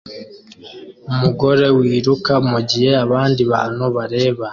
Umugore 1.11 1.65
wiruka 1.77 2.33
mugihe 2.49 2.91
abandi 3.05 3.41
bantu 3.51 3.83
bareba 3.95 4.45